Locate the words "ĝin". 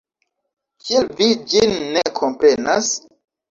1.53-1.77